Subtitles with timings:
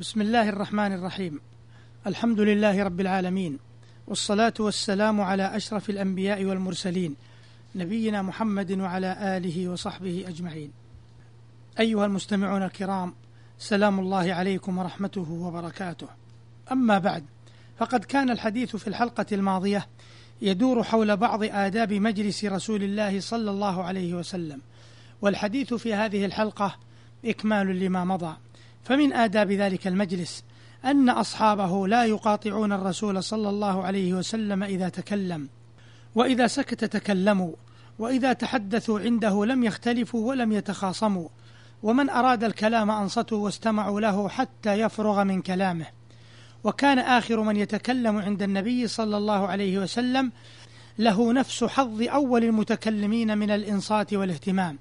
[0.00, 1.40] بسم الله الرحمن الرحيم
[2.06, 3.58] الحمد لله رب العالمين
[4.06, 7.16] والصلاة والسلام على أشرف الأنبياء والمرسلين
[7.74, 10.72] نبينا محمد وعلى آله وصحبه أجمعين
[11.80, 13.14] أيها المستمعون الكرام
[13.58, 16.08] سلام الله عليكم ورحمته وبركاته
[16.72, 17.24] أما بعد
[17.78, 19.86] فقد كان الحديث في الحلقة الماضية
[20.42, 24.60] يدور حول بعض آداب مجلس رسول الله صلى الله عليه وسلم
[25.22, 26.76] والحديث في هذه الحلقة
[27.24, 28.36] إكمال لما مضى
[28.84, 30.44] فمن آداب ذلك المجلس
[30.84, 35.48] أن أصحابه لا يقاطعون الرسول صلى الله عليه وسلم إذا تكلم
[36.14, 37.52] وإذا سكت تكلموا
[37.98, 41.28] وإذا تحدثوا عنده لم يختلفوا ولم يتخاصموا
[41.82, 45.86] ومن أراد الكلام أنصتوا واستمعوا له حتى يفرغ من كلامه.
[46.64, 50.32] وكان آخر من يتكلم عند النبي صلى الله عليه وسلم
[50.98, 54.78] له نفس حظ أول المتكلمين من الإنصات والاهتمام.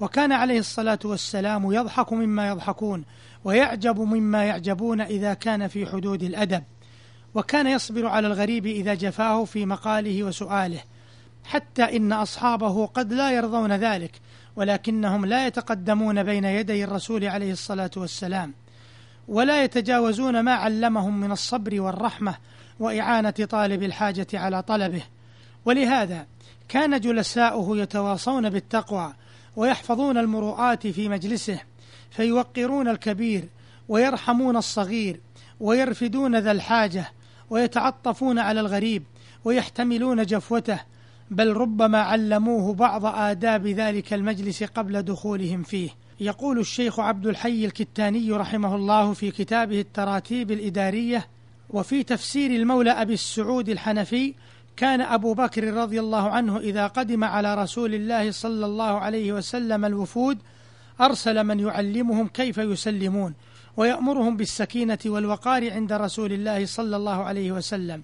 [0.00, 3.04] وكان عليه الصلاة والسلام يضحك مما يضحكون
[3.44, 6.62] ويعجب مما يعجبون إذا كان في حدود الأدب.
[7.34, 10.80] وكان يصبر على الغريب إذا جفاه في مقاله وسؤاله
[11.44, 14.20] حتى إن أصحابه قد لا يرضون ذلك
[14.56, 18.54] ولكنهم لا يتقدمون بين يدي الرسول عليه الصلاة والسلام
[19.28, 22.34] ولا يتجاوزون ما علمهم من الصبر والرحمة
[22.80, 25.02] وإعانة طالب الحاجة على طلبه.
[25.64, 26.26] ولهذا
[26.68, 29.14] كان جلساؤه يتواصون بالتقوى
[29.56, 31.60] ويحفظون المروءات في مجلسه
[32.10, 33.44] فيوقرون الكبير
[33.88, 35.20] ويرحمون الصغير
[35.60, 37.12] ويرفدون ذا الحاجة
[37.50, 39.02] ويتعطفون على الغريب
[39.44, 40.80] ويحتملون جفوته
[41.30, 45.90] بل ربما علموه بعض آداب ذلك المجلس قبل دخولهم فيه.
[46.20, 51.26] يقول الشيخ عبد الحي الكتاني رحمه الله في كتابه التراتيب الإدارية
[51.70, 54.34] وفي تفسير المولى أبي السعود الحنفي
[54.80, 59.84] كان أبو بكر رضي الله عنه إذا قدم على رسول الله صلى الله عليه وسلم
[59.84, 60.38] الوفود
[61.00, 63.34] أرسل من يعلمهم كيف يسلمون
[63.76, 68.02] ويأمرهم بالسكينة والوقار عند رسول الله صلى الله عليه وسلم.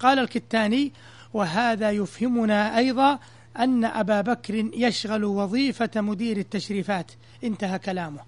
[0.00, 0.92] قال الكتاني
[1.34, 3.18] وهذا يفهمنا أيضا
[3.58, 7.10] أن أبا بكر يشغل وظيفة مدير التشريفات.
[7.44, 8.20] انتهى كلامه.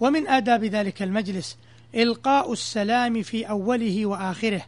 [0.00, 1.56] ومن آداب ذلك المجلس
[1.94, 4.62] إلقاء السلام في أوله وآخره.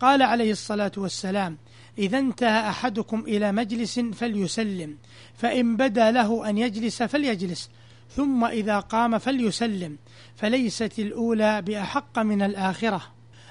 [0.00, 1.56] قال عليه الصلاة والسلام
[1.98, 4.96] إذا انتهى أحدكم إلى مجلس فليسلم
[5.34, 7.70] فإن بدا له أن يجلس فليجلس
[8.16, 9.96] ثم إذا قام فليسلم
[10.36, 13.02] فليست الأولى بأحق من الآخرة.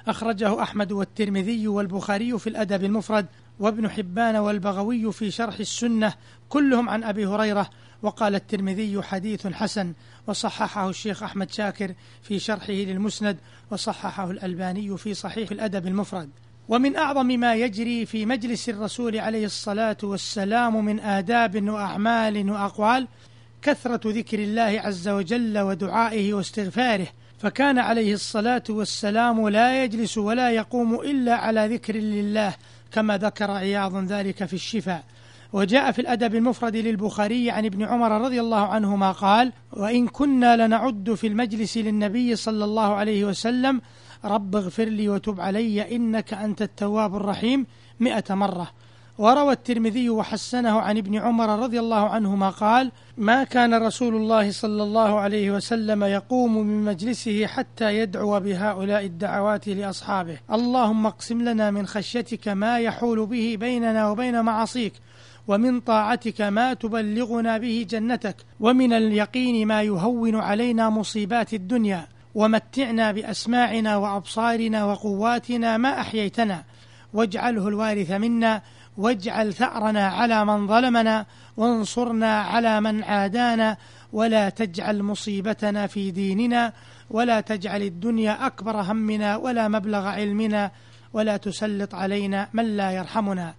[0.08, 3.26] أخرجه أحمد والترمذي والبخاري في الأدب المفرد
[3.60, 6.14] وابن حبان والبغوي في شرح السنة
[6.50, 7.70] كلهم عن أبي هريرة
[8.02, 9.94] وقال الترمذي حديث حسن
[10.28, 13.38] وصححه الشيخ أحمد شاكر في شرحه للمسند
[13.72, 16.30] وصححه الألباني في صحيح الأدب المفرد.
[16.70, 23.08] ومن أعظم ما يجري في مجلس الرسول عليه الصلاة والسلام من آداب وأعمال وأقوال
[23.62, 27.08] كثرة ذكر الله عز وجل ودعائه واستغفاره.
[27.40, 32.54] فكان عليه الصلاة والسلام لا يجلس ولا يقوم إلا على ذكر لله
[32.92, 35.04] كما ذكر عياض ذلك في الشفاء.
[35.54, 41.14] وجاء في الأدب المفرد للبخاري عن ابن عمر رضي الله عنهما قال وإن كنا لنعد
[41.14, 43.82] في المجلس للنبي صلى الله عليه وسلم
[44.26, 47.66] رب اغفر لي وتب علي إنك أنت التواب الرحيم
[48.00, 48.68] مئة مرة.
[49.18, 54.84] وروى الترمذي وحسنه عن ابن عمر رضي الله عنهما قال ما كان رسول الله صلى
[54.84, 60.38] الله عليه وسلم يقوم من مجلسه حتى يدعو بهؤلاء الدعوات لأصحابه.
[60.52, 64.94] اللهم اقسم لنا من خشيتك ما يحول به بيننا وبين معاصيك
[65.48, 72.08] ومن طاعتك ما تبلغنا به جنتك ومن اليقين ما يهون علينا مصيبات الدنيا.
[72.38, 76.64] ومتعنا بأسماعنا وأبصارنا وقواتنا ما أحييتنا.
[77.14, 78.62] واجعله الوارث منا.
[78.98, 81.26] واجعل ثأرنا على من ظلمنا.
[81.58, 83.78] وانصرنا على من عادانا.
[84.14, 86.74] ولا تجعل مصيبتنا في ديننا.
[87.10, 89.36] ولا تجعل الدنيا أكبر همنا.
[89.36, 90.72] ولا مبلغ علمنا.
[91.14, 93.54] ولا تسلط علينا من لا يرحمنا.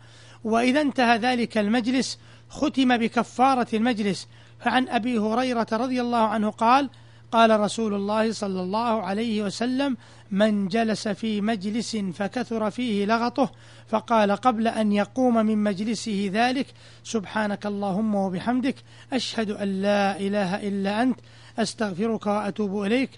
[0.44, 2.18] وإذا انتهى ذلك المجلس
[2.48, 4.28] ختم بكفارة المجلس.
[4.60, 6.90] فعن أبي هريرة رضي الله عنه قال
[7.32, 9.96] قال رسول الله صلى الله عليه وسلم
[10.30, 13.50] من جلس في مجلس فكثر فيه لغطه
[13.88, 16.66] فقال قبل أن يقوم من مجلسه ذلك
[17.04, 18.76] سبحانك اللهم وبحمدك
[19.12, 21.20] أشهد أن لا إله إلا أنت
[21.58, 23.10] أستغفرك وأتوب إليك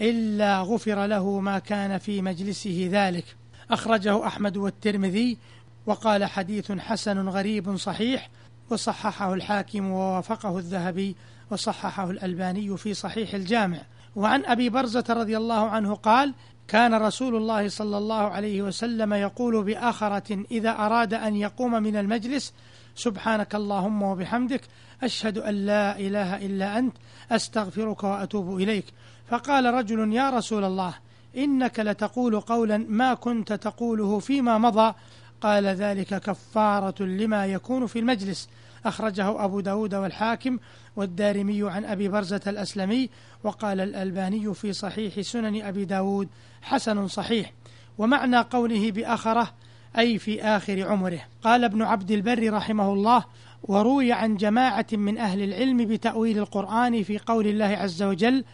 [0.00, 3.24] إلا غفر له ما كان في مجلسه ذلك.
[3.70, 5.38] أخرجه أحمد والترمذي
[5.86, 8.30] وقال حديث حسن غريب صحيح
[8.70, 11.16] وصححه الحاكم ووافقه الذهبي
[11.50, 13.78] وصححه الألباني في صحيح الجامع.
[14.16, 16.34] وعن أبي برزة رضي الله عنه قال
[16.68, 22.52] كان رسول الله صلى الله عليه وسلم يقول بآخرة إذا أراد أن يقوم من المجلس
[22.94, 24.60] سبحانك اللهم وبحمدك
[25.02, 26.96] أشهد أن لا إله إلا أنت
[27.30, 28.84] أستغفرك وأتوب إليك.
[29.28, 30.94] فقال رجل يا رسول الله
[31.36, 34.94] إنك لتقول قولا ما كنت تقوله فيما مضى
[35.40, 38.48] قال ذلك كفارة لما يكون في المجلس.
[38.84, 40.58] أخرجه أبو داود والحاكم
[40.96, 43.10] والدارمي عن أبي برزة الأسلمي
[43.44, 46.28] وقال الألباني في صحيح سنن أبي داود
[46.62, 47.52] حسن صحيح.
[47.98, 49.52] ومعنى قوله بأخره
[49.98, 51.20] أي في آخر عمره.
[51.42, 53.24] قال ابن عبد البر رحمه الله
[53.62, 58.44] وروي عن جماعة من أهل العلم بتأويل القرآن في قول الله عز وجل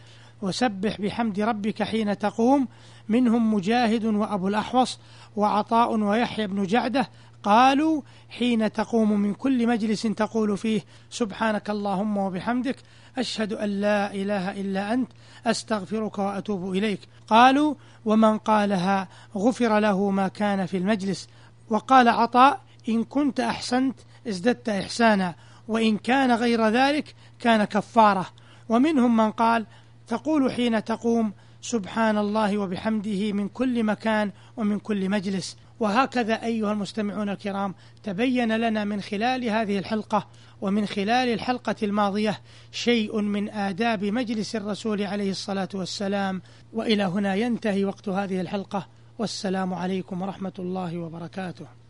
[0.43, 2.67] وسبح بحمد ربك حين تقوم.
[3.09, 4.99] منهم مجاهد وأبو الأحوص
[5.35, 7.09] وعطاء ويحيى بن جعدة
[7.43, 12.75] قالوا حين تقوم من كل مجلس تقول فيه سبحانك اللهم وبحمدك
[13.17, 15.11] أشهد أن لا إله إلا أنت
[15.45, 16.99] أستغفرك وأتوب إليك.
[17.27, 17.75] قالوا
[18.05, 19.07] ومن قالها
[19.37, 21.29] غفر له ما كان في المجلس.
[21.69, 23.95] وقال عطاء إن كنت أحسنت
[24.27, 25.35] ازددت إحسانا
[25.67, 28.25] وإن كان غير ذلك كان كفارة.
[28.69, 29.65] ومنهم من قال
[30.07, 35.57] تقول حين تقوم سبحان الله وبحمده من كل مكان ومن كل مجلس.
[35.79, 40.27] وهكذا أيها المستمعون الكرام تبين لنا من خلال هذه الحلقة
[40.61, 42.41] ومن خلال الحلقة الماضية
[42.71, 46.41] شيء من آداب مجلس الرسول عليه الصلاة والسلام.
[46.73, 48.87] وإلى هنا ينتهي وقت هذه الحلقة.
[49.19, 51.82] والسلام عليكم ورحمة الله وبركاته.